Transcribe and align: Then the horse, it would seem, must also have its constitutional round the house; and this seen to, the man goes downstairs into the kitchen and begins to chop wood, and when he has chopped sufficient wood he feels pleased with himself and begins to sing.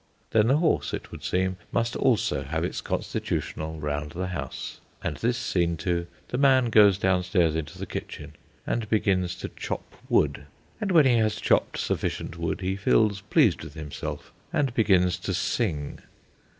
Then 0.31 0.47
the 0.47 0.57
horse, 0.57 0.95
it 0.95 1.11
would 1.11 1.23
seem, 1.23 1.57
must 1.71 1.95
also 1.95 2.41
have 2.41 2.63
its 2.63 2.81
constitutional 2.81 3.79
round 3.79 4.13
the 4.13 4.29
house; 4.29 4.79
and 5.03 5.17
this 5.17 5.37
seen 5.37 5.77
to, 5.77 6.07
the 6.29 6.39
man 6.39 6.71
goes 6.71 6.97
downstairs 6.97 7.55
into 7.55 7.77
the 7.77 7.85
kitchen 7.85 8.33
and 8.65 8.89
begins 8.89 9.35
to 9.35 9.49
chop 9.49 9.93
wood, 10.09 10.47
and 10.79 10.91
when 10.91 11.05
he 11.05 11.17
has 11.17 11.35
chopped 11.35 11.77
sufficient 11.77 12.35
wood 12.39 12.61
he 12.61 12.75
feels 12.75 13.21
pleased 13.21 13.63
with 13.63 13.75
himself 13.75 14.33
and 14.51 14.73
begins 14.73 15.19
to 15.19 15.35
sing. 15.35 15.99